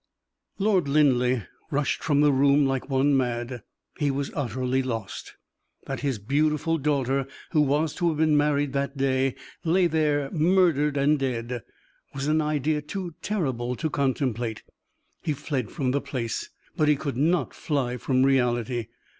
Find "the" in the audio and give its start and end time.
2.21-2.31, 15.91-16.01